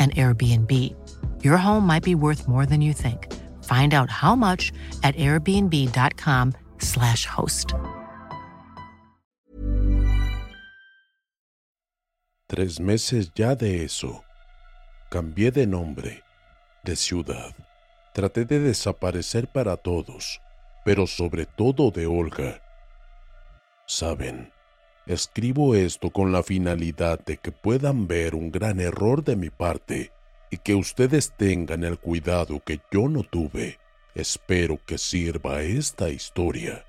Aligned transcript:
an 0.00 0.10
Airbnb. 0.12 0.72
Your 1.44 1.58
home 1.58 1.86
might 1.86 2.02
be 2.02 2.14
worth 2.14 2.48
more 2.48 2.64
than 2.64 2.80
you 2.80 2.94
think. 2.94 3.30
Find 3.64 3.92
out 3.92 4.08
how 4.08 4.34
much 4.34 4.72
at 5.02 5.14
airbnb.com/slash 5.16 7.26
host. 7.26 7.74
Tres 12.48 12.80
meses 12.80 13.30
ya 13.36 13.54
de 13.54 13.84
eso. 13.84 14.24
Cambié 15.08 15.52
de 15.52 15.66
nombre, 15.66 16.24
de 16.82 16.96
ciudad. 16.96 17.54
Traté 18.12 18.44
de 18.44 18.58
desaparecer 18.58 19.46
para 19.46 19.76
todos, 19.76 20.40
pero 20.84 21.06
sobre 21.06 21.46
todo 21.46 21.92
de 21.92 22.06
Olga. 22.06 22.60
Saben, 23.86 24.52
Escribo 25.10 25.74
esto 25.74 26.10
con 26.10 26.30
la 26.30 26.44
finalidad 26.44 27.18
de 27.24 27.36
que 27.36 27.50
puedan 27.50 28.06
ver 28.06 28.36
un 28.36 28.52
gran 28.52 28.78
error 28.78 29.24
de 29.24 29.34
mi 29.34 29.50
parte 29.50 30.12
y 30.52 30.58
que 30.58 30.76
ustedes 30.76 31.32
tengan 31.36 31.82
el 31.82 31.98
cuidado 31.98 32.60
que 32.60 32.80
yo 32.92 33.08
no 33.08 33.24
tuve. 33.24 33.80
Espero 34.14 34.78
que 34.86 34.98
sirva 34.98 35.62
esta 35.62 36.10
historia. 36.10 36.84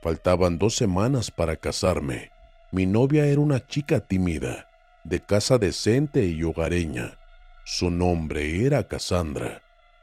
Faltaban 0.00 0.58
dos 0.58 0.76
semanas 0.76 1.32
para 1.32 1.56
casarme. 1.56 2.30
Mi 2.70 2.86
novia 2.86 3.26
era 3.26 3.40
una 3.40 3.66
chica 3.66 3.98
tímida, 3.98 4.70
de 5.02 5.18
casa 5.18 5.58
decente 5.58 6.24
y 6.26 6.44
hogareña. 6.44 7.18
Su 7.64 7.90
nombre 7.90 8.64
era 8.64 8.86
Cassandra. 8.86 9.60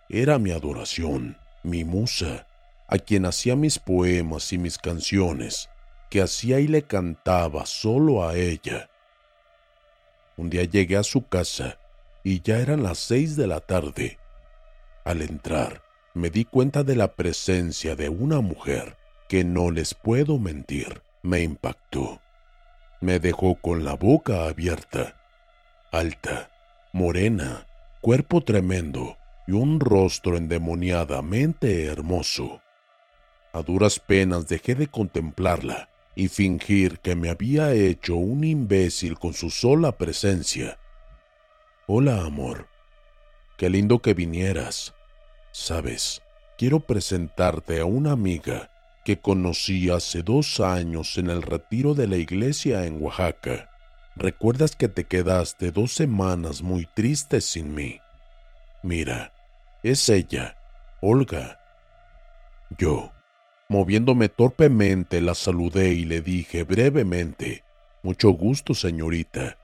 Era 0.10 0.38
mi 0.38 0.52
adoración, 0.52 1.38
mi 1.64 1.86
musa, 1.86 2.46
a 2.90 2.98
quien 2.98 3.26
hacía 3.26 3.56
mis 3.56 3.80
poemas 3.80 4.52
y 4.52 4.58
mis 4.58 4.78
canciones 4.78 5.70
que 6.10 6.22
hacía 6.22 6.60
y 6.60 6.68
le 6.68 6.84
cantaba 6.84 7.66
solo 7.66 8.28
a 8.28 8.36
ella. 8.36 8.90
Un 10.36 10.50
día 10.50 10.64
llegué 10.64 10.98
a 10.98 11.04
su 11.04 11.28
casa 11.28 11.78
y 12.24 12.42
ya 12.42 12.60
eran 12.60 12.84
las 12.84 12.98
seis 12.98 13.36
de 13.36 13.48
la 13.48 13.60
tarde. 13.60 14.18
Al 15.06 15.22
entrar, 15.22 15.82
me 16.14 16.30
di 16.30 16.46
cuenta 16.46 16.84
de 16.84 16.96
la 16.96 17.14
presencia 17.16 17.96
de 17.96 18.10
una 18.10 18.42
mujer 18.42 18.98
que 19.28 19.44
no 19.44 19.70
les 19.70 19.94
puedo 19.94 20.40
mentir, 20.40 21.02
me 21.22 21.42
impactó. 21.42 22.20
Me 23.02 23.20
dejó 23.20 23.56
con 23.56 23.86
la 23.86 23.94
boca 23.94 24.46
abierta, 24.46 25.16
alta, 25.92 26.50
morena, 26.92 27.68
cuerpo 28.02 28.42
tremendo 28.42 29.18
y 29.48 29.52
un 29.52 29.80
rostro 29.80 30.36
endemoniadamente 30.36 31.86
hermoso. 31.86 32.62
A 33.54 33.62
duras 33.62 34.00
penas 34.00 34.48
dejé 34.48 34.76
de 34.76 34.88
contemplarla 34.88 35.90
y 36.20 36.28
fingir 36.28 37.00
que 37.00 37.16
me 37.16 37.30
había 37.30 37.72
hecho 37.72 38.18
un 38.18 38.44
imbécil 38.44 39.18
con 39.18 39.34
su 39.34 39.50
sola 39.50 39.98
presencia. 39.98 40.78
Hola, 41.88 42.26
amor. 42.26 42.68
Qué 43.58 43.70
lindo 43.70 44.00
que 44.00 44.14
vinieras. 44.14 44.94
Sabes, 45.54 46.22
quiero 46.58 46.82
presentarte 46.82 47.80
a 47.80 47.86
una 47.86 48.12
amiga 48.12 48.70
que 49.06 49.18
conocí 49.18 49.90
hace 49.90 50.22
dos 50.22 50.60
años 50.60 51.18
en 51.18 51.30
el 51.30 51.42
retiro 51.42 51.94
de 51.94 52.08
la 52.08 52.18
iglesia 52.18 52.86
en 52.86 53.02
Oaxaca. 53.02 53.70
¿Recuerdas 54.18 54.76
que 54.76 54.90
te 54.90 55.06
quedaste 55.06 55.72
dos 55.72 55.94
semanas 55.94 56.62
muy 56.62 56.86
tristes 56.86 57.46
sin 57.46 57.74
mí? 57.74 58.02
Mira, 58.84 59.32
es 59.84 60.10
ella, 60.10 60.58
Olga. 61.00 61.62
Yo 62.78 63.14
Moviéndome 63.72 64.30
torpemente 64.30 65.22
la 65.22 65.36
saludé 65.36 65.94
y 65.94 66.04
le 66.04 66.22
dije 66.22 66.64
brevemente, 66.64 67.64
Mucho 68.02 68.32
gusto, 68.32 68.74
señorita. 68.74 69.60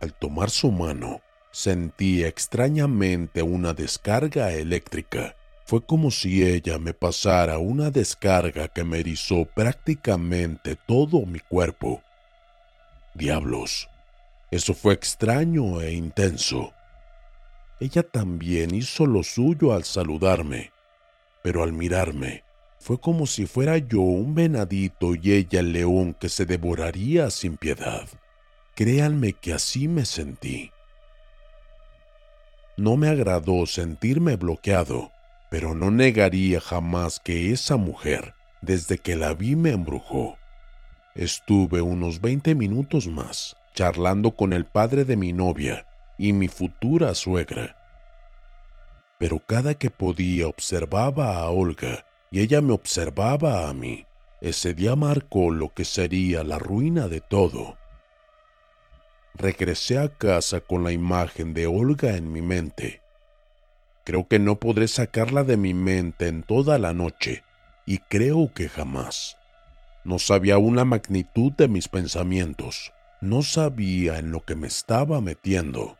Al 0.00 0.14
tomar 0.14 0.48
su 0.48 0.70
mano, 0.70 1.22
sentí 1.50 2.22
extrañamente 2.22 3.42
una 3.42 3.72
descarga 3.72 4.52
eléctrica. 4.52 5.34
Fue 5.64 5.84
como 5.84 6.12
si 6.12 6.46
ella 6.46 6.78
me 6.78 6.94
pasara 6.94 7.58
una 7.58 7.90
descarga 7.90 8.68
que 8.68 8.84
me 8.84 9.00
erizó 9.00 9.44
prácticamente 9.44 10.76
todo 10.86 11.26
mi 11.26 11.40
cuerpo. 11.40 12.00
Diablos, 13.14 13.88
eso 14.52 14.72
fue 14.72 14.94
extraño 14.94 15.80
e 15.80 15.94
intenso. 15.94 16.72
Ella 17.80 18.04
también 18.04 18.72
hizo 18.72 19.06
lo 19.06 19.24
suyo 19.24 19.72
al 19.72 19.82
saludarme, 19.82 20.70
pero 21.42 21.64
al 21.64 21.72
mirarme, 21.72 22.44
fue 22.82 22.98
como 22.98 23.28
si 23.28 23.46
fuera 23.46 23.78
yo 23.78 24.00
un 24.00 24.34
venadito 24.34 25.14
y 25.14 25.32
ella 25.32 25.60
el 25.60 25.72
león 25.72 26.14
que 26.18 26.28
se 26.28 26.46
devoraría 26.46 27.30
sin 27.30 27.56
piedad. 27.56 28.08
Créanme 28.74 29.34
que 29.34 29.52
así 29.52 29.86
me 29.86 30.04
sentí. 30.04 30.72
No 32.76 32.96
me 32.96 33.08
agradó 33.08 33.66
sentirme 33.66 34.34
bloqueado, 34.34 35.12
pero 35.48 35.76
no 35.76 35.92
negaría 35.92 36.60
jamás 36.60 37.20
que 37.20 37.52
esa 37.52 37.76
mujer, 37.76 38.34
desde 38.62 38.98
que 38.98 39.14
la 39.14 39.32
vi, 39.32 39.54
me 39.54 39.70
embrujó. 39.70 40.36
Estuve 41.14 41.82
unos 41.82 42.20
20 42.20 42.56
minutos 42.56 43.06
más 43.06 43.56
charlando 43.74 44.32
con 44.32 44.52
el 44.52 44.64
padre 44.64 45.04
de 45.04 45.16
mi 45.16 45.32
novia 45.32 45.86
y 46.18 46.32
mi 46.32 46.48
futura 46.48 47.14
suegra. 47.14 47.76
Pero 49.18 49.38
cada 49.38 49.74
que 49.74 49.88
podía 49.88 50.48
observaba 50.48 51.36
a 51.36 51.48
Olga 51.48 52.04
y 52.32 52.40
ella 52.40 52.62
me 52.62 52.72
observaba 52.72 53.68
a 53.68 53.74
mí. 53.74 54.06
Ese 54.40 54.72
día 54.72 54.96
marcó 54.96 55.52
lo 55.52 55.72
que 55.72 55.84
sería 55.84 56.42
la 56.42 56.58
ruina 56.58 57.06
de 57.06 57.20
todo. 57.20 57.76
Regresé 59.34 59.98
a 59.98 60.08
casa 60.08 60.60
con 60.60 60.82
la 60.82 60.92
imagen 60.92 61.52
de 61.52 61.66
Olga 61.66 62.16
en 62.16 62.32
mi 62.32 62.40
mente. 62.40 63.02
Creo 64.04 64.26
que 64.26 64.38
no 64.38 64.58
podré 64.58 64.88
sacarla 64.88 65.44
de 65.44 65.58
mi 65.58 65.74
mente 65.74 66.26
en 66.26 66.42
toda 66.42 66.78
la 66.78 66.94
noche, 66.94 67.44
y 67.86 67.98
creo 67.98 68.50
que 68.52 68.68
jamás. 68.68 69.36
No 70.02 70.18
sabía 70.18 70.58
la 70.58 70.84
magnitud 70.86 71.52
de 71.52 71.68
mis 71.68 71.86
pensamientos, 71.86 72.92
no 73.20 73.42
sabía 73.42 74.18
en 74.18 74.32
lo 74.32 74.40
que 74.40 74.56
me 74.56 74.68
estaba 74.68 75.20
metiendo. 75.20 75.98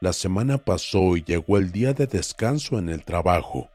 La 0.00 0.12
semana 0.12 0.58
pasó 0.58 1.16
y 1.16 1.22
llegó 1.22 1.58
el 1.58 1.70
día 1.70 1.94
de 1.94 2.06
descanso 2.06 2.78
en 2.78 2.88
el 2.88 3.04
trabajo 3.04 3.70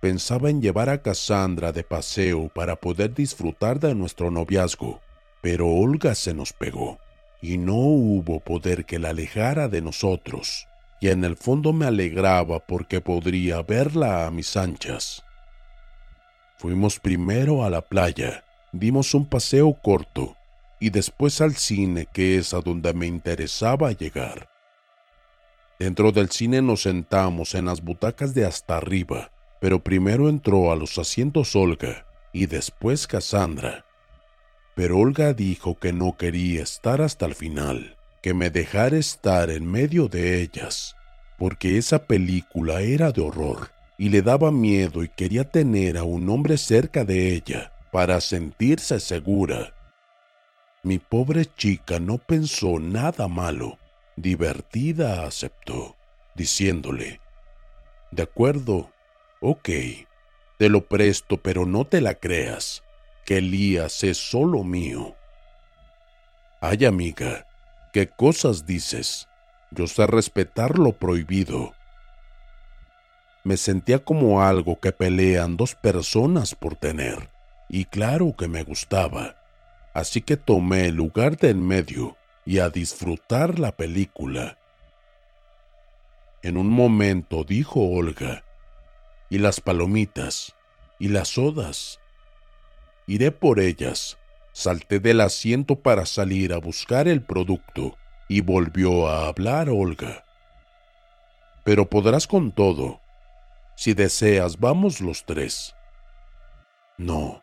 pensaba 0.00 0.50
en 0.50 0.60
llevar 0.60 0.88
a 0.88 1.02
Cassandra 1.02 1.72
de 1.72 1.82
paseo 1.84 2.50
para 2.54 2.76
poder 2.76 3.14
disfrutar 3.14 3.80
de 3.80 3.94
nuestro 3.94 4.30
noviazgo, 4.30 5.00
pero 5.40 5.68
Olga 5.68 6.14
se 6.14 6.34
nos 6.34 6.52
pegó. 6.52 6.98
y 7.42 7.58
no 7.58 7.74
hubo 7.74 8.40
poder 8.40 8.86
que 8.86 8.98
la 8.98 9.10
alejara 9.10 9.68
de 9.68 9.82
nosotros, 9.82 10.66
y 11.00 11.08
en 11.08 11.22
el 11.22 11.36
fondo 11.36 11.72
me 11.72 11.86
alegraba 11.86 12.60
porque 12.60 13.00
podría 13.00 13.62
verla 13.62 14.26
a 14.26 14.30
mis 14.30 14.56
anchas. 14.56 15.22
Fuimos 16.58 16.98
primero 16.98 17.64
a 17.64 17.70
la 17.70 17.82
playa, 17.82 18.44
dimos 18.72 19.14
un 19.14 19.26
paseo 19.26 19.74
corto 19.74 20.36
y 20.80 20.90
después 20.90 21.40
al 21.40 21.54
cine, 21.54 22.06
que 22.12 22.36
es 22.38 22.54
a 22.54 22.60
donde 22.60 22.92
me 22.94 23.06
interesaba 23.06 23.92
llegar. 23.92 24.48
Dentro 25.78 26.12
del 26.12 26.30
cine 26.30 26.62
nos 26.62 26.82
sentamos 26.82 27.54
en 27.54 27.66
las 27.66 27.82
butacas 27.82 28.34
de 28.34 28.46
hasta 28.46 28.78
arriba, 28.78 29.30
pero 29.60 29.82
primero 29.82 30.28
entró 30.28 30.72
a 30.72 30.76
los 30.76 30.98
asientos 30.98 31.56
Olga 31.56 32.06
y 32.32 32.46
después 32.46 33.06
Cassandra. 33.06 33.84
Pero 34.74 34.98
Olga 34.98 35.32
dijo 35.32 35.78
que 35.78 35.92
no 35.92 36.16
quería 36.16 36.62
estar 36.62 37.00
hasta 37.00 37.26
el 37.26 37.34
final, 37.34 37.96
que 38.22 38.34
me 38.34 38.50
dejara 38.50 38.96
estar 38.96 39.50
en 39.50 39.70
medio 39.70 40.08
de 40.08 40.42
ellas, 40.42 40.96
porque 41.38 41.78
esa 41.78 42.06
película 42.06 42.82
era 42.82 43.12
de 43.12 43.22
horror 43.22 43.70
y 43.98 44.10
le 44.10 44.22
daba 44.22 44.50
miedo 44.50 45.02
y 45.02 45.08
quería 45.08 45.50
tener 45.50 45.96
a 45.96 46.02
un 46.02 46.28
hombre 46.28 46.58
cerca 46.58 47.04
de 47.04 47.32
ella 47.34 47.72
para 47.92 48.20
sentirse 48.20 49.00
segura. 49.00 49.72
Mi 50.82 50.98
pobre 50.98 51.46
chica 51.46 51.98
no 51.98 52.18
pensó 52.18 52.78
nada 52.78 53.28
malo 53.28 53.78
divertida 54.16 55.26
aceptó, 55.26 55.94
diciéndole, 56.34 57.20
De 58.10 58.22
acuerdo, 58.22 58.90
ok, 59.48 59.68
te 60.58 60.68
lo 60.68 60.88
presto, 60.88 61.36
pero 61.36 61.66
no 61.66 61.84
te 61.84 62.00
la 62.00 62.14
creas, 62.14 62.82
que 63.24 63.38
Elías 63.38 64.02
es 64.02 64.18
solo 64.18 64.64
mío. 64.64 65.14
Ay, 66.60 66.84
amiga, 66.84 67.46
¿qué 67.92 68.08
cosas 68.08 68.66
dices? 68.66 69.28
Yo 69.70 69.86
sé 69.86 70.04
respetar 70.08 70.80
lo 70.80 70.98
prohibido. 70.98 71.74
Me 73.44 73.56
sentía 73.56 74.00
como 74.00 74.42
algo 74.42 74.80
que 74.80 74.90
pelean 74.90 75.56
dos 75.56 75.76
personas 75.76 76.56
por 76.56 76.74
tener, 76.74 77.30
y 77.68 77.84
claro 77.84 78.34
que 78.36 78.48
me 78.48 78.64
gustaba, 78.64 79.36
así 79.94 80.22
que 80.22 80.36
tomé 80.36 80.86
el 80.86 80.96
lugar 80.96 81.36
de 81.36 81.50
en 81.50 81.64
medio 81.64 82.16
y 82.44 82.58
a 82.58 82.68
disfrutar 82.68 83.60
la 83.60 83.70
película. 83.70 84.58
En 86.42 86.56
un 86.56 86.68
momento 86.68 87.44
dijo 87.44 87.80
Olga, 87.80 88.42
¿y 89.30 89.38
las 89.38 89.60
palomitas? 89.60 90.54
¿Y 90.98 91.08
las 91.08 91.28
sodas? 91.28 92.00
Iré 93.06 93.30
por 93.30 93.60
ellas. 93.60 94.18
Salté 94.52 95.00
del 95.00 95.20
asiento 95.20 95.76
para 95.80 96.06
salir 96.06 96.52
a 96.52 96.58
buscar 96.58 97.08
el 97.08 97.22
producto 97.22 97.96
y 98.28 98.40
volvió 98.40 99.08
a 99.08 99.28
hablar 99.28 99.68
Olga. 99.68 100.24
Pero 101.64 101.90
podrás 101.90 102.26
con 102.26 102.52
todo. 102.52 103.00
Si 103.76 103.92
deseas, 103.92 104.58
vamos 104.58 105.00
los 105.00 105.24
tres. 105.24 105.74
No, 106.96 107.42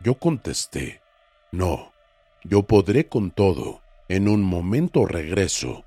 yo 0.00 0.14
contesté, 0.16 1.00
no, 1.50 1.92
yo 2.44 2.64
podré 2.64 3.08
con 3.08 3.30
todo. 3.30 3.80
En 4.08 4.28
un 4.28 4.42
momento 4.42 5.06
regreso. 5.06 5.84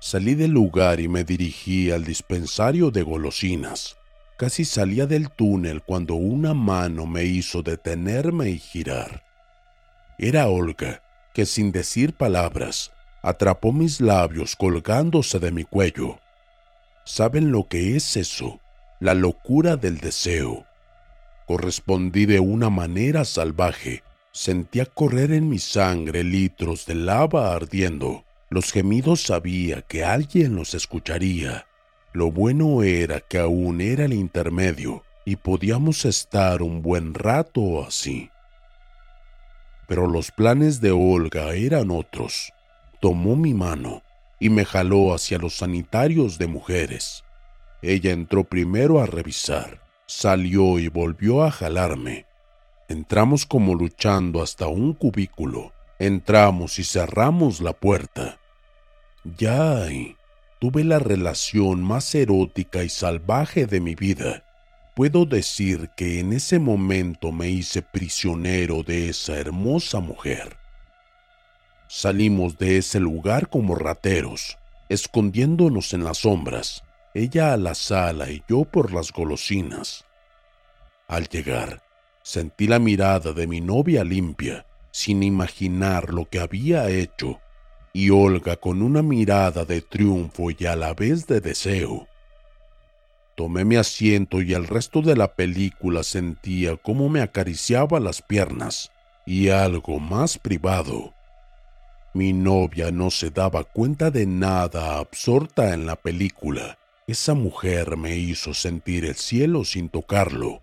Salí 0.00 0.34
del 0.34 0.50
lugar 0.50 0.98
y 1.00 1.08
me 1.08 1.24
dirigí 1.24 1.90
al 1.90 2.04
dispensario 2.04 2.90
de 2.90 3.02
golosinas. 3.02 3.96
Casi 4.38 4.64
salía 4.64 5.06
del 5.06 5.30
túnel 5.30 5.82
cuando 5.82 6.14
una 6.14 6.54
mano 6.54 7.06
me 7.06 7.24
hizo 7.24 7.62
detenerme 7.62 8.50
y 8.50 8.58
girar. 8.58 9.22
Era 10.18 10.48
Olga, 10.48 11.02
que 11.34 11.46
sin 11.46 11.70
decir 11.70 12.14
palabras, 12.14 12.92
atrapó 13.22 13.72
mis 13.72 14.00
labios 14.00 14.56
colgándose 14.56 15.38
de 15.38 15.52
mi 15.52 15.64
cuello. 15.64 16.18
¿Saben 17.04 17.52
lo 17.52 17.68
que 17.68 17.96
es 17.96 18.16
eso? 18.16 18.60
La 18.98 19.14
locura 19.14 19.76
del 19.76 19.98
deseo. 19.98 20.64
Correspondí 21.46 22.26
de 22.26 22.40
una 22.40 22.70
manera 22.70 23.24
salvaje 23.24 24.02
Sentía 24.32 24.86
correr 24.86 25.32
en 25.32 25.48
mi 25.48 25.58
sangre 25.58 26.22
litros 26.22 26.86
de 26.86 26.94
lava 26.94 27.52
ardiendo. 27.52 28.24
Los 28.52 28.72
gemidos 28.72 29.22
sabía 29.22 29.82
que 29.82 30.04
alguien 30.04 30.56
los 30.56 30.74
escucharía. 30.74 31.68
Lo 32.12 32.32
bueno 32.32 32.82
era 32.82 33.20
que 33.20 33.38
aún 33.38 33.80
era 33.80 34.06
el 34.06 34.12
intermedio 34.12 35.04
y 35.24 35.36
podíamos 35.36 36.04
estar 36.04 36.60
un 36.60 36.82
buen 36.82 37.14
rato 37.14 37.84
así. 37.86 38.28
Pero 39.86 40.08
los 40.08 40.32
planes 40.32 40.80
de 40.80 40.90
Olga 40.90 41.54
eran 41.54 41.92
otros. 41.92 42.52
Tomó 43.00 43.36
mi 43.36 43.54
mano 43.54 44.02
y 44.40 44.50
me 44.50 44.64
jaló 44.64 45.14
hacia 45.14 45.38
los 45.38 45.54
sanitarios 45.54 46.36
de 46.36 46.48
mujeres. 46.48 47.22
Ella 47.82 48.10
entró 48.10 48.42
primero 48.42 49.00
a 49.00 49.06
revisar, 49.06 49.80
salió 50.06 50.80
y 50.80 50.88
volvió 50.88 51.44
a 51.44 51.52
jalarme. 51.52 52.26
Entramos 52.88 53.46
como 53.46 53.76
luchando 53.76 54.42
hasta 54.42 54.66
un 54.66 54.92
cubículo. 54.94 55.72
Entramos 56.00 56.80
y 56.80 56.84
cerramos 56.84 57.60
la 57.60 57.74
puerta. 57.74 58.39
Ya 59.24 59.82
ahí 59.82 60.16
tuve 60.60 60.84
la 60.84 60.98
relación 60.98 61.82
más 61.82 62.14
erótica 62.14 62.82
y 62.84 62.88
salvaje 62.88 63.66
de 63.66 63.80
mi 63.80 63.94
vida. 63.94 64.44
Puedo 64.94 65.24
decir 65.24 65.90
que 65.96 66.20
en 66.20 66.32
ese 66.32 66.58
momento 66.58 67.32
me 67.32 67.48
hice 67.48 67.82
prisionero 67.82 68.82
de 68.82 69.08
esa 69.08 69.38
hermosa 69.38 70.00
mujer. 70.00 70.56
Salimos 71.88 72.58
de 72.58 72.78
ese 72.78 73.00
lugar 73.00 73.48
como 73.48 73.74
rateros, 73.74 74.58
escondiéndonos 74.88 75.92
en 75.94 76.04
las 76.04 76.18
sombras, 76.18 76.84
ella 77.14 77.52
a 77.52 77.56
la 77.56 77.74
sala 77.74 78.30
y 78.30 78.42
yo 78.48 78.64
por 78.64 78.92
las 78.92 79.12
golosinas. 79.12 80.04
Al 81.08 81.28
llegar, 81.28 81.82
Sentí 82.22 82.66
la 82.66 82.78
mirada 82.78 83.32
de 83.32 83.46
mi 83.46 83.60
novia 83.60 84.04
limpia, 84.04 84.66
sin 84.90 85.22
imaginar 85.22 86.12
lo 86.12 86.28
que 86.28 86.38
había 86.38 86.88
hecho, 86.90 87.40
y 87.92 88.10
Olga 88.10 88.56
con 88.56 88.82
una 88.82 89.02
mirada 89.02 89.64
de 89.64 89.80
triunfo 89.80 90.50
y 90.50 90.66
a 90.66 90.76
la 90.76 90.94
vez 90.94 91.26
de 91.26 91.40
deseo. 91.40 92.08
Tomé 93.36 93.64
mi 93.64 93.76
asiento 93.76 94.42
y 94.42 94.54
el 94.54 94.66
resto 94.66 95.02
de 95.02 95.16
la 95.16 95.34
película 95.34 96.02
sentía 96.02 96.76
cómo 96.76 97.08
me 97.08 97.22
acariciaba 97.22 98.00
las 98.00 98.22
piernas 98.22 98.90
y 99.26 99.48
algo 99.48 99.98
más 99.98 100.38
privado. 100.38 101.14
Mi 102.12 102.32
novia 102.32 102.90
no 102.90 103.10
se 103.10 103.30
daba 103.30 103.64
cuenta 103.64 104.10
de 104.10 104.26
nada 104.26 104.98
absorta 104.98 105.72
en 105.72 105.86
la 105.86 105.96
película. 105.96 106.78
Esa 107.06 107.34
mujer 107.34 107.96
me 107.96 108.16
hizo 108.16 108.52
sentir 108.54 109.04
el 109.04 109.14
cielo 109.14 109.64
sin 109.64 109.88
tocarlo 109.88 110.62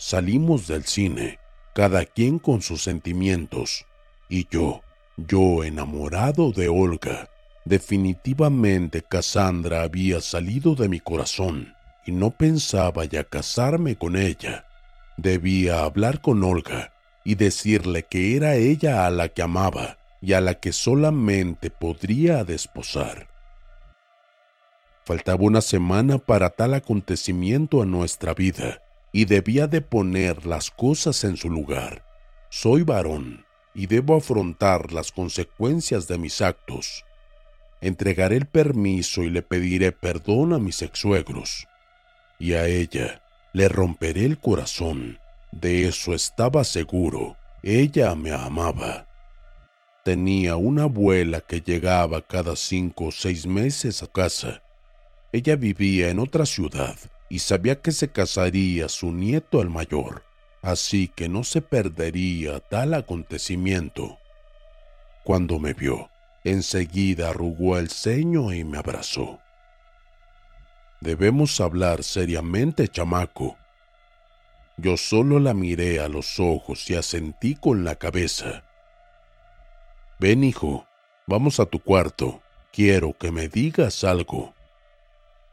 Salimos 0.00 0.68
del 0.68 0.84
cine, 0.84 1.40
cada 1.74 2.04
quien 2.04 2.38
con 2.38 2.62
sus 2.62 2.82
sentimientos, 2.82 3.84
y 4.28 4.46
yo, 4.48 4.82
yo 5.26 5.64
enamorado 5.64 6.52
de 6.52 6.68
Olga. 6.68 7.28
Definitivamente 7.64 9.02
Cassandra 9.02 9.82
había 9.82 10.20
salido 10.20 10.74
de 10.74 10.88
mi 10.88 11.00
corazón 11.00 11.74
y 12.06 12.12
no 12.12 12.30
pensaba 12.30 13.04
ya 13.04 13.24
casarme 13.24 13.96
con 13.96 14.16
ella. 14.16 14.66
Debía 15.16 15.82
hablar 15.82 16.20
con 16.20 16.44
Olga 16.44 16.92
y 17.24 17.34
decirle 17.34 18.04
que 18.04 18.36
era 18.36 18.54
ella 18.54 19.06
a 19.06 19.10
la 19.10 19.28
que 19.28 19.42
amaba 19.42 19.98
y 20.22 20.34
a 20.34 20.40
la 20.40 20.54
que 20.54 20.72
solamente 20.72 21.70
podría 21.70 22.44
desposar. 22.44 23.28
Faltaba 25.04 25.42
una 25.42 25.60
semana 25.60 26.18
para 26.18 26.50
tal 26.50 26.74
acontecimiento 26.74 27.82
en 27.82 27.90
nuestra 27.90 28.34
vida 28.34 28.82
y 29.12 29.24
debía 29.24 29.66
de 29.66 29.80
poner 29.80 30.46
las 30.46 30.70
cosas 30.70 31.24
en 31.24 31.36
su 31.36 31.50
lugar. 31.50 32.04
Soy 32.50 32.82
varón 32.82 33.47
y 33.78 33.86
debo 33.86 34.16
afrontar 34.16 34.92
las 34.92 35.12
consecuencias 35.12 36.08
de 36.08 36.18
mis 36.18 36.40
actos. 36.40 37.04
Entregaré 37.80 38.34
el 38.34 38.46
permiso 38.46 39.22
y 39.22 39.30
le 39.30 39.40
pediré 39.40 39.92
perdón 39.92 40.52
a 40.52 40.58
mis 40.58 40.82
exsuegros. 40.82 41.68
Y 42.40 42.54
a 42.54 42.66
ella 42.66 43.22
le 43.52 43.68
romperé 43.68 44.24
el 44.24 44.40
corazón. 44.40 45.20
De 45.52 45.86
eso 45.86 46.12
estaba 46.12 46.64
seguro. 46.64 47.36
Ella 47.62 48.16
me 48.16 48.32
amaba. 48.32 49.06
Tenía 50.04 50.56
una 50.56 50.82
abuela 50.82 51.40
que 51.40 51.60
llegaba 51.60 52.20
cada 52.22 52.56
cinco 52.56 53.04
o 53.06 53.12
seis 53.12 53.46
meses 53.46 54.02
a 54.02 54.08
casa. 54.08 54.60
Ella 55.30 55.54
vivía 55.54 56.08
en 56.08 56.18
otra 56.18 56.46
ciudad 56.46 56.96
y 57.28 57.38
sabía 57.38 57.80
que 57.80 57.92
se 57.92 58.08
casaría 58.08 58.88
su 58.88 59.12
nieto 59.12 59.62
el 59.62 59.70
mayor, 59.70 60.24
así 60.62 61.08
que 61.08 61.28
no 61.28 61.44
se 61.44 61.62
perdería 61.62 62.60
tal 62.60 62.94
acontecimiento. 62.94 64.18
Cuando 65.24 65.58
me 65.58 65.74
vio, 65.74 66.10
enseguida 66.44 67.30
arrugó 67.30 67.78
el 67.78 67.90
ceño 67.90 68.52
y 68.52 68.64
me 68.64 68.78
abrazó. 68.78 69.40
Debemos 71.00 71.60
hablar 71.60 72.02
seriamente, 72.02 72.88
chamaco. 72.88 73.56
Yo 74.76 74.96
solo 74.96 75.38
la 75.38 75.54
miré 75.54 76.00
a 76.00 76.08
los 76.08 76.40
ojos 76.40 76.88
y 76.90 76.94
asentí 76.94 77.54
con 77.54 77.84
la 77.84 77.96
cabeza. 77.96 78.64
Ven, 80.18 80.42
hijo, 80.42 80.86
vamos 81.26 81.60
a 81.60 81.66
tu 81.66 81.80
cuarto. 81.80 82.42
Quiero 82.72 83.16
que 83.16 83.30
me 83.30 83.48
digas 83.48 84.02
algo. 84.04 84.54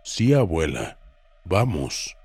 Sí, 0.04 0.34
abuela, 0.34 0.98
vamos. 1.44 2.16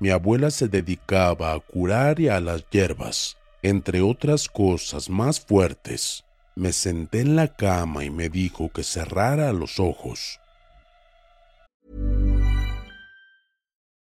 Mi 0.00 0.08
abuela 0.08 0.50
se 0.50 0.66
dedicaba 0.66 1.52
a 1.52 1.60
curar 1.60 2.20
y 2.20 2.28
a 2.28 2.40
las 2.40 2.64
hierbas, 2.70 3.36
entre 3.62 4.00
otras 4.00 4.48
cosas 4.48 5.10
más 5.10 5.38
fuertes. 5.38 6.24
Me 6.56 6.72
senté 6.72 7.20
en 7.20 7.36
la 7.36 7.48
cama 7.48 8.02
y 8.02 8.10
me 8.10 8.30
dijo 8.30 8.70
que 8.70 8.82
cerrara 8.82 9.52
los 9.52 9.78
ojos. 9.78 10.38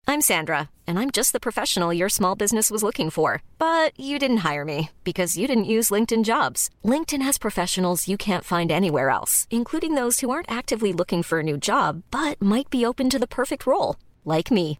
I'm 0.07 0.21
Sandra, 0.21 0.69
and 0.87 0.97
I'm 0.97 1.11
just 1.11 1.33
the 1.33 1.39
professional 1.39 1.93
your 1.93 2.09
small 2.09 2.33
business 2.33 2.71
was 2.71 2.81
looking 2.81 3.11
for. 3.11 3.43
But 3.59 3.91
you 3.99 4.17
didn't 4.17 4.37
hire 4.37 4.65
me 4.65 4.89
because 5.03 5.37
you 5.37 5.47
didn't 5.47 5.65
use 5.65 5.91
LinkedIn 5.91 6.23
jobs. 6.23 6.69
LinkedIn 6.83 7.21
has 7.21 7.37
professionals 7.37 8.07
you 8.07 8.17
can't 8.17 8.43
find 8.43 8.71
anywhere 8.71 9.09
else, 9.11 9.47
including 9.51 9.95
those 9.95 10.21
who 10.21 10.31
aren't 10.31 10.49
actively 10.51 10.93
looking 10.93 11.23
for 11.23 11.39
a 11.39 11.43
new 11.43 11.57
job 11.57 12.03
but 12.09 12.41
might 12.41 12.69
be 12.69 12.85
open 12.85 13.09
to 13.09 13.19
the 13.19 13.27
perfect 13.27 13.67
role, 13.67 13.97
like 14.25 14.49
me. 14.49 14.79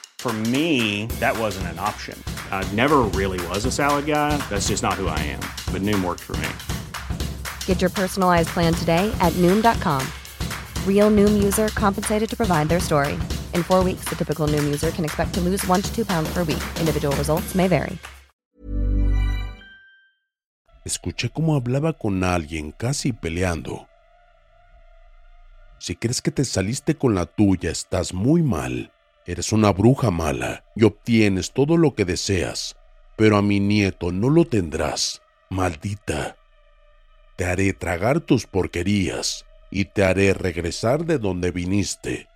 For 0.21 0.31
me, 0.53 1.07
that 1.19 1.35
wasn't 1.35 1.65
an 1.73 1.79
option. 1.79 2.15
I 2.51 2.63
never 2.75 2.99
really 3.19 3.41
was 3.47 3.65
a 3.65 3.71
salad 3.71 4.05
guy. 4.05 4.37
That's 4.51 4.67
just 4.67 4.83
not 4.83 4.93
who 4.93 5.07
I 5.07 5.17
am. 5.17 5.41
But 5.73 5.81
Noom 5.81 6.03
worked 6.05 6.21
for 6.21 6.37
me. 6.37 6.47
Get 7.65 7.81
your 7.81 7.89
personalized 7.89 8.49
plan 8.49 8.71
today 8.75 9.11
at 9.19 9.33
Noom.com. 9.41 10.05
Real 10.85 11.09
Noom 11.09 11.41
user 11.41 11.69
compensated 11.69 12.29
to 12.29 12.37
provide 12.37 12.69
their 12.69 12.79
story. 12.79 13.13
In 13.55 13.63
four 13.63 13.83
weeks, 13.83 14.05
the 14.05 14.15
typical 14.15 14.45
Noom 14.45 14.63
user 14.63 14.91
can 14.91 15.03
expect 15.03 15.33
to 15.33 15.41
lose 15.41 15.65
one 15.65 15.81
to 15.81 15.89
two 15.91 16.05
pounds 16.05 16.31
per 16.31 16.43
week. 16.43 16.61
Individual 16.79 17.15
results 17.15 17.55
may 17.55 17.67
vary. 17.67 17.97
Escuché 20.85 21.31
cómo 21.31 21.55
hablaba 21.55 21.93
con 21.93 22.23
alguien 22.23 22.71
casi 22.71 23.11
peleando. 23.11 23.87
Si 25.79 25.95
crees 25.95 26.21
que 26.21 26.29
te 26.29 26.45
saliste 26.45 26.95
con 26.95 27.15
la 27.15 27.25
tuya, 27.25 27.71
estás 27.71 28.13
muy 28.13 28.43
mal. 28.43 28.91
Eres 29.25 29.51
una 29.51 29.71
bruja 29.71 30.11
mala 30.11 30.63
y 30.75 30.83
obtienes 30.83 31.51
todo 31.51 31.77
lo 31.77 31.93
que 31.93 32.05
deseas, 32.05 32.75
pero 33.15 33.37
a 33.37 33.41
mi 33.41 33.59
nieto 33.59 34.11
no 34.11 34.29
lo 34.29 34.45
tendrás. 34.45 35.21
Maldita. 35.49 36.37
Te 37.35 37.45
haré 37.45 37.73
tragar 37.73 38.21
tus 38.21 38.47
porquerías 38.47 39.45
y 39.69 39.85
te 39.85 40.03
haré 40.03 40.33
regresar 40.33 41.05
de 41.05 41.17
donde 41.17 41.51
viniste. 41.51 42.27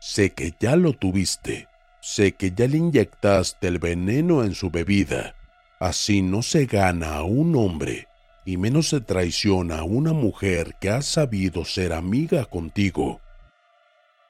Sé 0.00 0.30
que 0.30 0.54
ya 0.58 0.76
lo 0.76 0.92
tuviste. 0.92 1.68
Sé 2.00 2.32
que 2.32 2.52
ya 2.52 2.66
le 2.66 2.78
inyectaste 2.78 3.68
el 3.68 3.78
veneno 3.78 4.42
en 4.42 4.54
su 4.54 4.70
bebida. 4.70 5.34
Así 5.78 6.22
no 6.22 6.42
se 6.42 6.66
gana 6.66 7.16
a 7.16 7.22
un 7.24 7.54
hombre 7.56 8.06
y 8.44 8.56
menos 8.56 8.88
se 8.88 9.00
traiciona 9.00 9.80
a 9.80 9.84
una 9.84 10.12
mujer 10.12 10.74
que 10.80 10.90
ha 10.90 11.02
sabido 11.02 11.64
ser 11.64 11.92
amiga 11.92 12.44
contigo. 12.46 13.20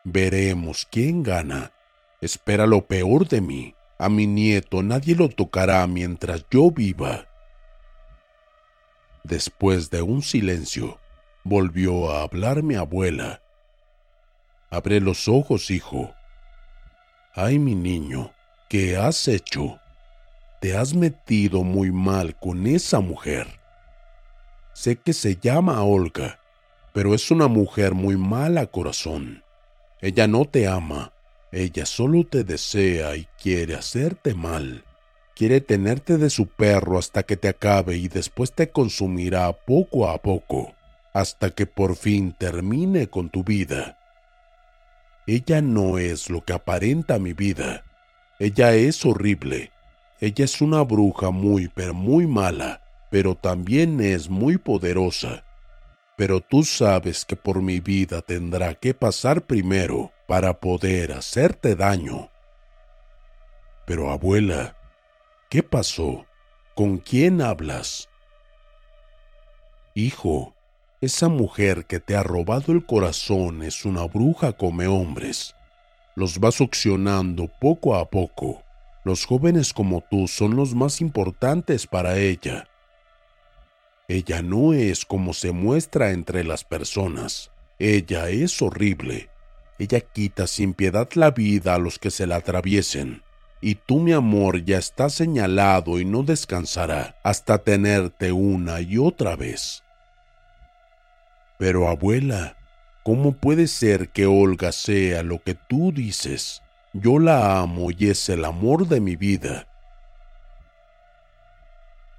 Veremos 0.04 0.87
quién 0.90 1.23
gana. 1.23 1.73
Espera 2.21 2.66
lo 2.66 2.87
peor 2.87 3.28
de 3.28 3.40
mí. 3.40 3.75
A 3.99 4.09
mi 4.09 4.26
nieto 4.26 4.83
nadie 4.83 5.14
lo 5.14 5.28
tocará 5.28 5.87
mientras 5.87 6.47
yo 6.50 6.71
viva. 6.71 7.26
Después 9.25 9.90
de 9.90 10.00
un 10.00 10.23
silencio, 10.23 10.99
volvió 11.45 12.11
a 12.11 12.23
hablar 12.23 12.62
mi 12.62 12.76
abuela. 12.76 13.42
Abre 14.71 15.00
los 15.00 15.28
ojos, 15.28 15.71
hijo. 15.71 16.14
Ay, 17.35 17.59
mi 17.59 17.75
niño, 17.75 18.33
¿qué 18.71 18.97
has 18.97 19.28
hecho? 19.28 19.78
Te 20.61 20.76
has 20.76 20.95
metido 20.95 21.62
muy 21.62 21.92
mal 21.92 22.38
con 22.38 22.66
esa 22.66 23.00
mujer. 23.00 23.47
Sé 24.73 24.97
que 24.97 25.12
se 25.12 25.37
llama 25.37 25.83
Olga, 25.83 26.40
pero 26.95 27.14
es 27.14 27.30
una 27.30 27.49
mujer 27.49 27.92
muy 27.92 28.16
mala 28.16 28.66
corazón. 28.66 29.45
Ella 30.02 30.26
no 30.26 30.47
te 30.47 30.66
ama, 30.66 31.12
ella 31.52 31.85
solo 31.85 32.25
te 32.25 32.45
desea 32.45 33.16
y 33.16 33.26
quiere 33.40 33.75
hacerte 33.75 34.35
mal. 34.35 34.85
Quiere 35.35 35.61
tenerte 35.61 36.16
de 36.16 36.30
su 36.30 36.47
perro 36.47 36.99
hasta 36.99 37.23
que 37.23 37.37
te 37.37 37.49
acabe 37.49 37.97
y 37.97 38.09
después 38.09 38.52
te 38.52 38.71
consumirá 38.71 39.52
poco 39.52 40.09
a 40.09 40.21
poco, 40.23 40.75
hasta 41.12 41.50
que 41.50 41.66
por 41.66 41.97
fin 41.97 42.35
termine 42.38 43.09
con 43.09 43.30
tu 43.30 43.45
vida. 43.45 43.99
Ella 45.26 45.61
no 45.61 45.99
es 45.99 46.30
lo 46.30 46.45
que 46.45 46.52
aparenta 46.52 47.19
mi 47.19 47.35
vida. 47.35 47.85
Ella 48.38 48.75
es 48.75 49.04
horrible. 49.04 49.71
Ella 50.19 50.45
es 50.45 50.61
una 50.61 50.83
bruja 50.83 51.30
muy, 51.30 51.69
pero 51.69 51.95
muy 51.95 52.26
mala, 52.26 52.83
pero 53.11 53.35
también 53.35 54.00
es 54.00 54.28
muy 54.28 54.59
poderosa. 54.59 55.45
Pero 56.21 56.43
tú 56.43 56.65
sabes 56.65 57.25
que 57.25 57.35
por 57.35 57.62
mi 57.62 57.81
vida 57.81 58.21
tendrá 58.21 58.75
que 58.75 58.93
pasar 58.93 59.41
primero 59.41 60.12
para 60.29 60.61
poder 60.61 61.12
hacerte 61.12 61.75
daño. 61.75 62.29
Pero 63.87 64.11
abuela, 64.11 64.77
¿qué 65.49 65.62
pasó? 65.62 66.27
¿Con 66.75 66.99
quién 66.99 67.41
hablas? 67.41 68.11
Hijo, 69.95 70.55
esa 71.00 71.29
mujer 71.29 71.87
que 71.87 72.00
te 72.00 72.15
ha 72.15 72.23
robado 72.23 72.73
el 72.73 72.85
corazón 72.85 73.62
es 73.62 73.87
una 73.87 74.05
bruja 74.05 74.53
come 74.53 74.89
hombres. 74.89 75.57
Los 76.17 76.39
va 76.39 76.53
succionando 76.53 77.49
poco 77.49 77.97
a 77.97 78.11
poco. 78.11 78.62
Los 79.05 79.25
jóvenes 79.25 79.73
como 79.73 80.05
tú 80.11 80.29
son 80.29 80.55
los 80.55 80.75
más 80.75 81.00
importantes 81.00 81.87
para 81.87 82.19
ella. 82.19 82.70
Ella 84.11 84.43
no 84.43 84.73
es 84.73 85.05
como 85.05 85.33
se 85.33 85.52
muestra 85.52 86.11
entre 86.11 86.43
las 86.43 86.64
personas. 86.64 87.52
Ella 87.79 88.29
es 88.29 88.61
horrible. 88.61 89.31
Ella 89.79 90.00
quita 90.00 90.49
sin 90.49 90.75
piedad 90.75 91.09
la 91.14 91.31
vida 91.31 91.76
a 91.76 91.79
los 91.79 92.00
que 92.00 92.11
se 92.11 92.26
la 92.26 92.35
atraviesen. 92.35 93.23
Y 93.61 93.76
tú, 93.76 94.00
mi 94.00 94.11
amor, 94.11 94.64
ya 94.64 94.79
está 94.79 95.11
señalado 95.11 96.00
y 96.00 96.05
no 96.05 96.25
descansará 96.25 97.21
hasta 97.23 97.59
tenerte 97.59 98.33
una 98.33 98.81
y 98.81 98.99
otra 98.99 99.37
vez. 99.37 99.85
Pero 101.57 101.87
abuela, 101.87 102.57
¿cómo 103.05 103.31
puede 103.37 103.69
ser 103.69 104.09
que 104.09 104.26
Olga 104.26 104.73
sea 104.73 105.23
lo 105.23 105.40
que 105.40 105.55
tú 105.55 105.93
dices? 105.93 106.64
Yo 106.95 107.21
la 107.21 107.61
amo 107.61 107.93
y 107.93 108.09
es 108.09 108.29
el 108.29 108.45
amor 108.45 108.88
de 108.88 109.00
mi 109.00 109.14
vida. 109.14 109.69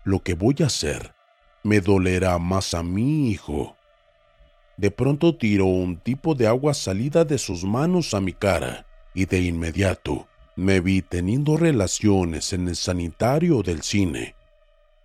Lo 0.05 0.23
que 0.23 0.35
voy 0.35 0.55
a 0.61 0.67
hacer 0.67 1.19
me 1.63 1.79
dolerá 1.79 2.37
más 2.39 2.73
a 2.73 2.83
mi 2.83 3.29
hijo. 3.29 3.75
De 4.77 4.89
pronto 4.89 5.35
tiró 5.35 5.65
un 5.65 5.97
tipo 5.97 6.33
de 6.33 6.47
agua 6.47 6.73
salida 6.73 7.23
de 7.23 7.37
sus 7.37 7.63
manos 7.63 8.13
a 8.13 8.21
mi 8.21 8.33
cara 8.33 8.85
y 9.13 9.25
de 9.25 9.41
inmediato 9.41 10.27
me 10.55 10.79
vi 10.79 11.01
teniendo 11.01 11.57
relaciones 11.57 12.53
en 12.53 12.67
el 12.67 12.75
sanitario 12.75 13.61
del 13.61 13.83
cine. 13.83 14.35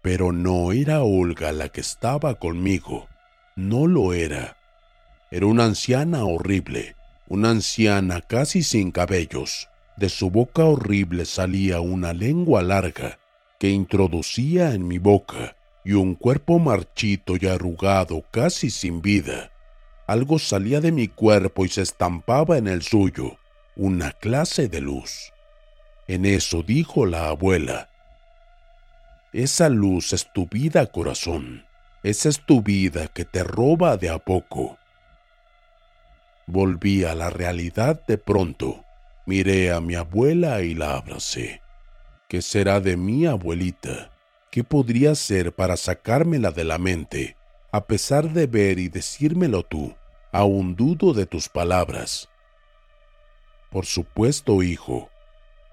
Pero 0.03 0.33
no 0.33 0.73
era 0.73 1.03
Olga 1.03 1.53
la 1.53 1.69
que 1.69 1.81
estaba 1.81 2.35
conmigo. 2.37 3.09
No 3.55 3.87
lo 3.87 4.13
era. 4.13 4.57
Era 5.31 5.47
una 5.47 5.65
anciana 5.65 6.25
horrible, 6.25 6.95
una 7.29 7.51
anciana 7.51 8.21
casi 8.21 8.63
sin 8.63 8.93
cabellos. 8.93 9.69
De 9.97 10.09
su 10.09 10.31
boca 10.31 10.65
horrible 10.65 11.25
salía 11.25 11.81
una 11.81 12.13
lengua 12.13 12.63
larga 12.63 13.19
que 13.59 13.71
introducía 13.71 14.75
en 14.75 14.87
mi 14.87 14.99
boca 14.99 15.56
y 15.87 15.93
un 15.93 16.17
cuerpo 16.17 16.59
marchito 16.59 17.35
y 17.41 17.47
arrugado 17.47 18.25
casi 18.33 18.71
sin 18.71 19.03
vida. 19.03 19.53
Algo 20.09 20.41
salía 20.41 20.81
de 20.81 20.91
mi 20.91 21.07
cuerpo 21.07 21.65
y 21.65 21.69
se 21.69 21.83
estampaba 21.83 22.59
en 22.59 22.67
el 22.67 22.83
suyo, 22.83 23.39
una 23.77 24.11
clase 24.11 24.67
de 24.67 24.81
luz. 24.81 25.33
En 26.09 26.27
eso 26.27 26.65
dijo 26.65 27.07
la 27.07 27.29
abuela, 27.29 27.89
Esa 29.33 29.69
luz 29.69 30.13
es 30.13 30.33
tu 30.33 30.49
vida, 30.49 30.87
corazón. 30.87 31.65
Esa 32.03 32.31
es 32.31 32.45
tu 32.45 32.63
vida 32.63 33.07
que 33.07 33.25
te 33.25 33.45
roba 33.45 33.97
de 33.97 34.11
a 34.11 34.19
poco. 34.19 34.79
Volví 36.49 37.05
a 37.05 37.15
la 37.15 37.31
realidad 37.31 38.05
de 38.09 38.19
pronto. 38.19 38.85
Miré 39.25 39.71
a 39.71 39.81
mi 39.81 39.95
abuela 39.95 40.63
y 40.63 40.75
la 40.75 40.97
abracé. 40.97 41.63
¿Qué 42.29 42.43
será 42.43 42.81
de 42.81 42.97
mi 42.97 43.27
abuelita? 43.27 44.11
¿Qué 44.57 44.65
podría 44.65 45.15
ser 45.15 45.55
para 45.55 45.77
sacármela 45.77 46.51
de 46.51 46.65
la 46.65 46.79
mente? 46.79 47.37
A 47.73 47.85
pesar 47.85 48.33
de 48.33 48.47
ver 48.47 48.79
y 48.79 48.89
decírmelo 48.89 49.63
tú, 49.63 49.95
Aún 50.33 50.75
dudo 50.77 51.13
de 51.13 51.27
tus 51.27 51.51
palabras. 51.51 52.31
Por 53.71 53.85
supuesto, 53.85 54.63
hijo. 54.63 55.11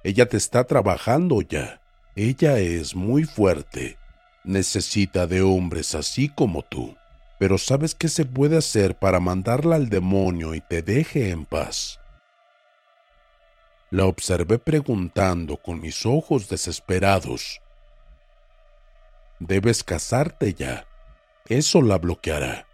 Ella 0.04 0.28
te 0.28 0.36
está 0.36 0.66
trabajando 0.66 1.42
ya. 1.42 1.80
Ella 2.18 2.60
es 2.60 2.94
muy 2.94 3.24
fuerte. 3.24 3.98
Necesita 4.44 5.28
de 5.28 5.42
hombres 5.42 5.96
así 5.96 6.28
como 6.28 6.62
tú. 6.62 6.94
Pero 7.40 7.58
¿sabes 7.58 7.96
qué 7.96 8.10
se 8.10 8.26
puede 8.26 8.58
hacer 8.58 9.00
para 9.00 9.22
mandarla 9.22 9.78
al 9.78 9.88
demonio 9.88 10.56
y 10.56 10.60
te 10.60 10.82
deje 10.82 11.30
en 11.30 11.46
paz? 11.46 12.02
La 13.92 14.08
observé 14.08 14.60
preguntando 14.60 15.56
con 15.56 15.80
mis 15.80 16.06
ojos 16.06 16.50
desesperados. 16.50 17.62
Debes 19.46 19.84
casarte 19.84 20.54
ya. 20.54 20.88
Eso 21.50 21.82
la 21.82 21.98
bloqueará. 21.98 22.66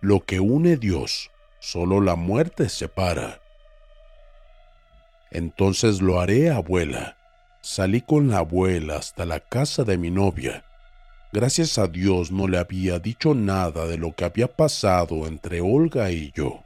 Lo 0.00 0.24
que 0.24 0.40
une 0.40 0.76
Dios, 0.76 1.30
solo 1.60 2.00
la 2.00 2.16
muerte 2.16 2.68
separa. 2.68 3.40
Entonces 5.30 6.02
lo 6.02 6.20
haré, 6.20 6.50
abuela. 6.50 7.16
Salí 7.60 8.00
con 8.00 8.28
la 8.28 8.38
abuela 8.38 8.96
hasta 8.96 9.24
la 9.24 9.38
casa 9.38 9.84
de 9.84 9.98
mi 9.98 10.10
novia. 10.10 10.64
Gracias 11.32 11.78
a 11.78 11.86
Dios 11.86 12.32
no 12.32 12.48
le 12.48 12.58
había 12.58 12.98
dicho 12.98 13.32
nada 13.32 13.86
de 13.86 13.96
lo 13.96 14.12
que 14.12 14.24
había 14.24 14.48
pasado 14.48 15.28
entre 15.28 15.60
Olga 15.60 16.10
y 16.10 16.32
yo. 16.34 16.64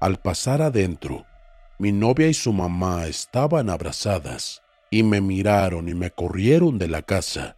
Al 0.00 0.16
pasar 0.16 0.62
adentro, 0.62 1.26
mi 1.78 1.92
novia 1.92 2.28
y 2.28 2.34
su 2.34 2.54
mamá 2.54 3.08
estaban 3.08 3.68
abrazadas 3.68 4.62
y 4.90 5.02
me 5.02 5.20
miraron 5.20 5.86
y 5.86 5.94
me 5.94 6.10
corrieron 6.10 6.78
de 6.78 6.88
la 6.88 7.02
casa. 7.02 7.56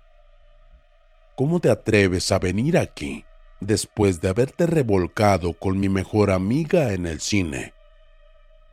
¿Cómo 1.37 1.61
te 1.61 1.69
atreves 1.69 2.33
a 2.33 2.39
venir 2.39 2.79
aquí 2.79 3.27
después 3.61 4.23
de 4.23 4.31
haberte 4.31 4.67
revolcado 4.67 5.53
con 5.53 5.79
mi 5.79 5.91
mejor 5.91 6.31
amiga 6.31 6.95
en 6.95 7.05
el 7.05 7.21
cine? 7.21 7.75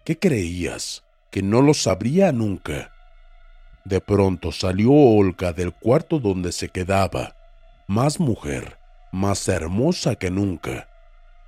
¿Qué 0.06 0.18
creías? 0.18 1.04
¿Que 1.30 1.42
no 1.42 1.62
lo 1.62 1.74
sabría 1.74 2.32
nunca? 2.32 2.94
De 3.84 4.00
pronto 4.00 4.54
salió 4.54 4.94
Olga 4.94 5.52
del 5.52 5.74
cuarto 5.74 6.20
donde 6.20 6.54
se 6.54 6.70
quedaba, 6.70 7.36
más 7.86 8.22
mujer, 8.22 8.78
más 9.12 9.46
hermosa 9.50 10.16
que 10.16 10.32
nunca. 10.32 10.88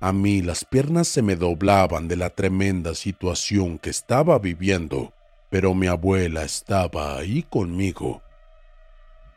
A 0.00 0.12
mí 0.12 0.42
las 0.42 0.66
piernas 0.66 1.08
se 1.08 1.22
me 1.22 1.34
doblaban 1.34 2.08
de 2.08 2.16
la 2.16 2.28
tremenda 2.28 2.94
situación 2.94 3.78
que 3.78 3.88
estaba 3.88 4.38
viviendo, 4.38 5.14
pero 5.48 5.72
mi 5.72 5.86
abuela 5.86 6.42
estaba 6.42 7.16
ahí 7.16 7.42
conmigo. 7.42 8.20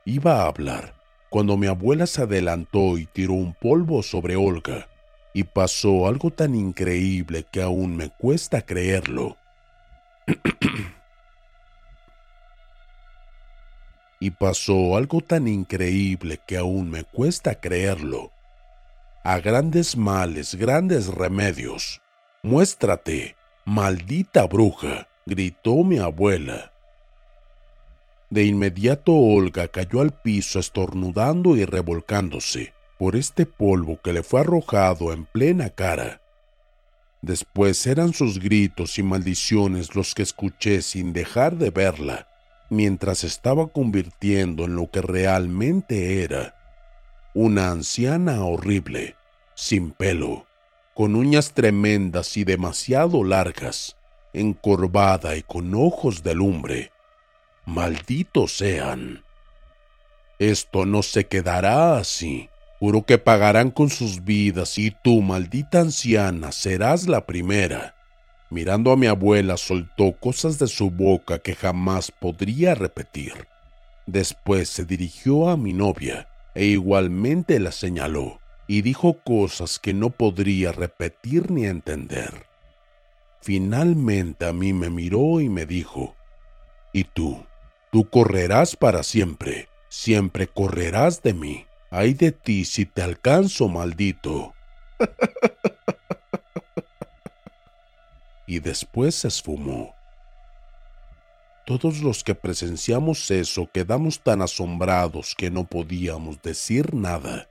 Iba 0.04 0.42
a 0.42 0.48
hablar 0.48 0.99
cuando 1.30 1.58
mi 1.58 1.68
abuela 1.68 2.08
se 2.08 2.24
adelantó 2.24 2.98
y 2.98 3.06
tiró 3.06 3.34
un 3.34 3.54
polvo 3.54 4.04
sobre 4.04 4.36
Olga, 4.36 4.88
y 5.34 5.44
pasó 5.44 6.08
algo 6.08 6.32
tan 6.32 6.56
increíble 6.56 7.46
que 7.52 7.62
aún 7.62 7.96
me 7.96 8.10
cuesta 8.10 8.62
creerlo. 8.62 9.38
y 14.20 14.32
pasó 14.32 14.98
algo 14.98 15.22
tan 15.22 15.48
increíble 15.48 16.40
que 16.46 16.58
aún 16.58 16.90
me 16.90 17.04
cuesta 17.04 17.56
creerlo. 17.56 18.32
A 19.24 19.40
grandes 19.40 19.96
males, 19.96 20.56
grandes 20.56 21.08
remedios. 21.08 22.02
Muéstrate, 22.42 23.36
maldita 23.66 24.46
bruja, 24.48 25.08
gritó 25.26 25.84
mi 25.84 26.00
abuela. 26.00 26.74
De 28.30 28.46
inmediato 28.46 29.14
Olga 29.14 29.68
cayó 29.68 30.02
al 30.02 30.12
piso 30.12 30.60
estornudando 30.60 31.56
y 31.56 31.66
revolcándose 31.66 32.74
por 32.98 33.16
este 33.16 33.46
polvo 33.46 34.00
que 34.04 34.14
le 34.14 34.24
fue 34.24 34.42
arrojado 34.42 35.14
en 35.14 35.26
plena 35.26 35.70
cara. 35.70 36.22
Después 37.22 37.86
eran 37.88 38.14
sus 38.14 38.40
gritos 38.40 39.00
y 39.00 39.04
maldiciones 39.04 39.96
los 39.96 40.14
que 40.14 40.24
escuché 40.24 40.82
sin 40.82 41.12
dejar 41.12 41.58
de 41.58 41.70
verla 41.70 42.28
mientras 42.70 43.24
estaba 43.24 43.68
convirtiendo 43.68 44.66
en 44.66 44.76
lo 44.76 44.90
que 44.92 45.02
realmente 45.02 46.24
era, 46.24 46.56
una 47.34 47.72
anciana 47.72 48.46
horrible, 48.46 49.16
sin 49.56 49.92
pelo, 49.92 50.46
con 50.94 51.16
uñas 51.16 51.54
tremendas 51.54 52.38
y 52.38 52.44
demasiado 52.44 53.24
largas, 53.24 53.98
encorvada 54.34 55.36
y 55.36 55.42
con 55.42 55.74
ojos 55.74 56.24
de 56.24 56.36
lumbre. 56.36 56.92
Malditos 57.70 58.58
sean. 58.58 59.24
Esto 60.40 60.88
no 60.88 61.04
se 61.04 61.28
quedará 61.28 61.98
así. 61.98 62.50
Juro 62.80 63.06
que 63.06 63.20
pagarán 63.20 63.70
con 63.70 63.92
sus 63.92 64.24
vidas 64.24 64.80
y 64.80 64.90
tú, 64.90 65.22
maldita 65.22 65.82
anciana, 65.82 66.52
serás 66.52 67.08
la 67.08 67.28
primera. 67.28 67.96
Mirando 68.50 68.92
a 68.92 68.98
mi 68.98 69.06
abuela, 69.06 69.56
soltó 69.56 70.14
cosas 70.20 70.58
de 70.58 70.68
su 70.68 70.90
boca 70.90 71.38
que 71.38 71.54
jamás 71.54 72.10
podría 72.10 72.74
repetir. 72.74 73.34
Después 74.08 74.70
se 74.70 74.84
dirigió 74.84 75.48
a 75.48 75.56
mi 75.56 75.72
novia 75.72 76.28
e 76.56 76.66
igualmente 76.66 77.60
la 77.60 77.72
señaló 77.72 78.40
y 78.66 78.82
dijo 78.82 79.20
cosas 79.24 79.78
que 79.78 79.94
no 79.94 80.10
podría 80.10 80.72
repetir 80.72 81.52
ni 81.52 81.68
entender. 81.68 82.48
Finalmente 83.42 84.48
a 84.48 84.54
mí 84.54 84.74
me 84.74 84.90
miró 84.90 85.40
y 85.40 85.50
me 85.50 85.68
dijo, 85.68 86.16
¿Y 86.92 87.04
tú? 87.04 87.46
Tú 87.92 88.10
correrás 88.10 88.76
para 88.76 89.04
siempre, 89.04 89.68
siempre 89.90 90.48
correrás 90.48 91.22
de 91.24 91.34
mí. 91.34 91.66
Ay 91.92 92.14
de 92.14 92.32
ti 92.32 92.66
si 92.66 92.86
te 92.86 93.02
alcanzo, 93.02 93.68
maldito. 93.68 94.54
y 98.46 98.60
después 98.60 99.16
se 99.16 99.28
esfumó. 99.28 99.96
Todos 101.66 102.00
los 102.02 102.24
que 102.24 102.34
presenciamos 102.34 103.30
eso 103.30 103.70
quedamos 103.72 104.22
tan 104.22 104.42
asombrados 104.42 105.36
que 105.36 105.52
no 105.52 105.66
podíamos 105.66 106.42
decir 106.42 106.96
nada. 106.96 107.48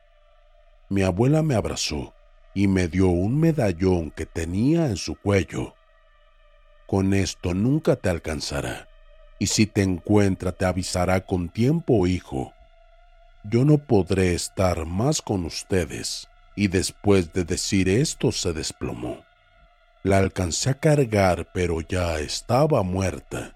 Mi 0.88 1.02
abuela 1.02 1.42
me 1.42 1.54
abrazó 1.54 2.14
y 2.52 2.66
me 2.66 2.88
dio 2.88 3.06
un 3.06 3.38
medallón 3.38 4.10
que 4.10 4.26
tenía 4.26 4.86
en 4.86 4.96
su 4.96 5.14
cuello. 5.14 5.74
Con 6.88 7.14
esto 7.14 7.54
nunca 7.54 7.94
te 7.94 8.08
alcanzará, 8.08 8.88
y 9.38 9.46
si 9.46 9.66
te 9.66 9.82
encuentra 9.82 10.52
te 10.52 10.64
avisará 10.64 11.24
con 11.24 11.48
tiempo, 11.48 12.06
hijo. 12.06 12.52
Yo 13.44 13.64
no 13.64 13.78
podré 13.78 14.34
estar 14.34 14.84
más 14.84 15.22
con 15.22 15.44
ustedes. 15.44 16.28
Y 16.56 16.66
después 16.66 17.32
de 17.32 17.44
decir 17.44 17.88
esto 17.88 18.32
se 18.32 18.52
desplomó. 18.52 19.24
La 20.02 20.18
alcancé 20.18 20.70
a 20.70 20.74
cargar, 20.74 21.52
pero 21.54 21.80
ya 21.80 22.18
estaba 22.18 22.82
muerta. 22.82 23.54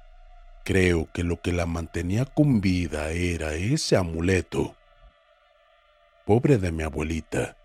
Creo 0.64 1.09
que 1.12 1.25
lo 1.25 1.40
que 1.40 1.53
la 1.53 1.66
mantenía 1.66 2.25
con 2.25 2.61
vida 2.61 3.11
era 3.11 3.55
ese 3.55 3.97
amuleto. 3.97 4.77
Pobre 6.25 6.59
de 6.59 6.71
mi 6.71 6.85
abuelita, 6.85 7.57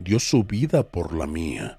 dio 0.00 0.18
su 0.18 0.42
vida 0.42 0.82
por 0.82 1.14
la 1.14 1.28
mía. 1.28 1.78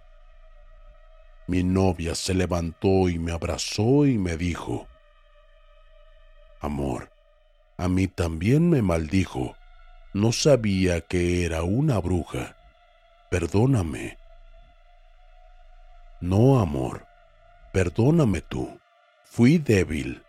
Mi 1.48 1.64
novia 1.64 2.16
se 2.16 2.34
levantó 2.34 3.10
y 3.10 3.20
me 3.20 3.34
abrazó 3.34 4.06
y 4.06 4.18
me 4.18 4.38
dijo, 4.38 4.88
Amor, 6.60 7.12
a 7.78 7.88
mí 7.88 8.08
también 8.08 8.70
me 8.70 8.82
maldijo. 8.82 9.56
No 10.14 10.32
sabía 10.32 11.02
que 11.02 11.46
era 11.46 11.64
una 11.64 12.00
bruja. 12.00 12.58
Perdóname. 13.30 14.18
No, 16.20 16.60
amor, 16.60 17.06
perdóname 17.72 18.42
tú. 18.42 18.80
Fui 19.24 19.60
débil. 19.60 20.24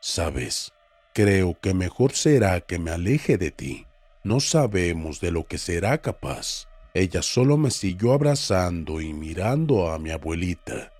Sabes, 0.00 0.72
creo 1.12 1.58
que 1.60 1.74
mejor 1.74 2.12
será 2.12 2.60
que 2.60 2.78
me 2.78 2.90
aleje 2.90 3.38
de 3.38 3.50
ti. 3.52 3.86
No 4.24 4.40
sabemos 4.40 5.20
de 5.20 5.30
lo 5.30 5.46
que 5.46 5.58
será 5.58 5.98
capaz. 5.98 6.66
Ella 6.94 7.22
solo 7.22 7.56
me 7.56 7.70
siguió 7.70 8.12
abrazando 8.12 9.00
y 9.00 9.12
mirando 9.12 9.92
a 9.92 9.98
mi 9.98 10.10
abuelita. 10.10 10.92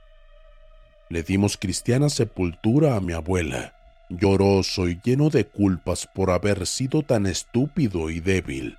Le 1.08 1.22
dimos 1.22 1.56
cristiana 1.56 2.10
sepultura 2.10 2.94
a 2.94 3.00
mi 3.00 3.14
abuela, 3.14 3.74
lloroso 4.08 4.88
y 4.88 5.00
lleno 5.02 5.30
de 5.30 5.46
culpas 5.46 6.06
por 6.06 6.30
haber 6.30 6.66
sido 6.66 7.02
tan 7.02 7.26
estúpido 7.26 8.10
y 8.10 8.20
débil. 8.20 8.78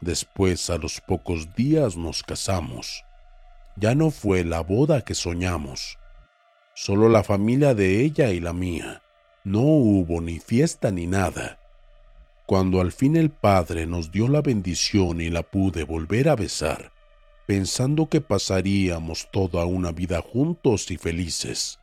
Después, 0.00 0.68
a 0.68 0.78
los 0.78 1.00
pocos 1.00 1.54
días, 1.54 1.96
nos 1.96 2.22
casamos. 2.22 3.04
Ya 3.76 3.94
no 3.94 4.10
fue 4.10 4.44
la 4.44 4.60
boda 4.60 5.02
que 5.02 5.14
soñamos. 5.14 5.98
Solo 6.74 7.08
la 7.08 7.22
familia 7.22 7.74
de 7.74 8.02
ella 8.02 8.30
y 8.30 8.40
la 8.40 8.52
mía. 8.52 9.02
No 9.44 9.60
hubo 9.60 10.20
ni 10.20 10.40
fiesta 10.40 10.90
ni 10.90 11.06
nada. 11.06 11.58
Cuando 12.46 12.80
al 12.80 12.92
fin 12.92 13.16
el 13.16 13.30
Padre 13.30 13.86
nos 13.86 14.10
dio 14.10 14.28
la 14.28 14.42
bendición 14.42 15.20
y 15.20 15.30
la 15.30 15.42
pude 15.42 15.84
volver 15.84 16.28
a 16.28 16.36
besar, 16.36 16.92
pensando 17.46 18.08
que 18.08 18.20
pasaríamos 18.20 19.28
toda 19.30 19.64
una 19.64 19.92
vida 19.92 20.20
juntos 20.20 20.90
y 20.90 20.96
felices. 20.96 21.78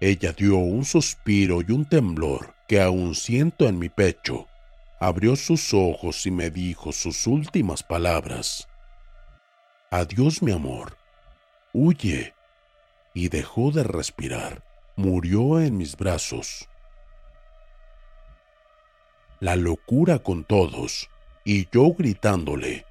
Ella 0.00 0.32
dio 0.32 0.56
un 0.56 0.86
suspiro 0.86 1.60
y 1.60 1.72
un 1.72 1.84
temblor 1.84 2.54
que 2.66 2.80
aún 2.80 3.14
siento 3.14 3.68
en 3.68 3.78
mi 3.78 3.90
pecho 3.90 4.48
abrió 4.98 5.36
sus 5.36 5.74
ojos 5.74 6.26
y 6.26 6.30
me 6.30 6.50
dijo 6.50 6.92
sus 6.92 7.26
últimas 7.26 7.82
palabras. 7.82 8.66
Adiós 9.90 10.42
mi 10.42 10.52
amor. 10.52 10.96
Huye. 11.72 12.34
Y 13.12 13.28
dejó 13.28 13.72
de 13.72 13.84
respirar. 13.84 14.62
Murió 14.96 15.60
en 15.60 15.76
mis 15.76 15.96
brazos. 15.96 16.68
La 19.40 19.56
locura 19.56 20.18
con 20.18 20.44
todos, 20.44 21.08
y 21.44 21.68
yo 21.70 21.92
gritándole, 21.94 22.84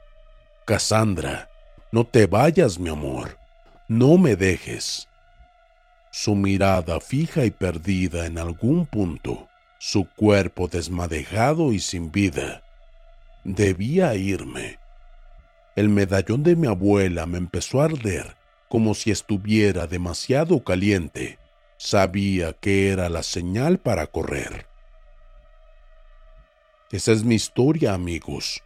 Cassandra, 0.65 1.50
no 1.91 2.06
te 2.06 2.26
vayas 2.26 2.80
mi 2.80 2.89
amor, 2.89 3.38
no 3.88 4.17
me 4.17 4.36
dejes. 4.36 5.09
Su 6.12 6.36
mirada 6.36 7.00
fija 7.00 7.45
y 7.45 7.52
perdida 7.52 8.26
en 8.26 8.39
algún 8.39 8.86
punto, 8.88 9.48
su 9.78 10.08
cuerpo 10.10 10.67
desmadejado 10.67 11.72
y 11.72 11.80
sin 11.80 12.12
vida. 12.12 12.63
Debía 13.43 14.15
irme. 14.15 14.80
El 15.76 15.89
medallón 15.89 16.43
de 16.43 16.56
mi 16.56 16.67
abuela 16.67 17.26
me 17.26 17.38
empezó 17.38 17.82
a 17.82 17.86
arder 17.86 18.36
como 18.69 18.93
si 18.93 19.12
estuviera 19.12 19.88
demasiado 19.88 20.63
caliente. 20.63 21.39
Sabía 21.78 22.54
que 22.54 22.89
era 22.89 23.10
la 23.10 23.24
señal 23.24 23.80
para 23.80 24.08
correr. 24.08 24.67
Esa 26.91 27.12
es 27.12 27.24
mi 27.24 27.36
historia, 27.36 27.93
amigos. 27.93 28.63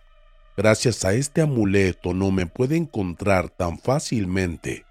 Gracias 0.56 1.04
a 1.04 1.14
este 1.14 1.42
amuleto 1.42 2.14
no 2.14 2.32
me 2.32 2.46
puede 2.46 2.78
encontrar 2.78 3.50
tan 3.50 3.80
fácilmente, 3.80 4.86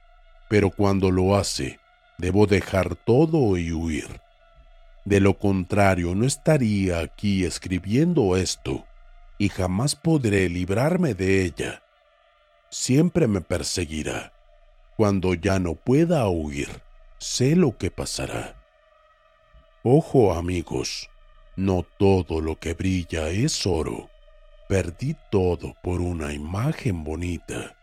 pero 0.48 0.70
cuando 0.70 1.10
lo 1.10 1.36
hace, 1.36 1.78
debo 2.22 2.46
dejar 2.46 2.94
todo 2.94 3.58
y 3.58 3.72
huir. 3.72 4.20
De 5.04 5.18
lo 5.18 5.38
contrario, 5.38 6.14
no 6.14 6.24
estaría 6.24 7.00
aquí 7.00 7.44
escribiendo 7.44 8.36
esto 8.36 8.86
y 9.38 9.48
jamás 9.48 9.96
podré 9.96 10.48
librarme 10.48 11.14
de 11.14 11.44
ella. 11.44 11.82
Siempre 12.70 13.26
me 13.26 13.40
perseguirá. 13.40 14.32
Cuando 14.96 15.34
ya 15.34 15.58
no 15.58 15.74
pueda 15.74 16.28
huir, 16.28 16.68
sé 17.18 17.56
lo 17.56 17.76
que 17.76 17.90
pasará. 17.90 18.54
Ojo 19.82 20.32
amigos, 20.32 21.10
no 21.56 21.84
todo 21.98 22.40
lo 22.40 22.56
que 22.60 22.74
brilla 22.74 23.30
es 23.30 23.66
oro. 23.66 24.10
Perdí 24.68 25.16
todo 25.32 25.74
por 25.82 26.00
una 26.00 26.32
imagen 26.32 27.02
bonita. 27.02 27.74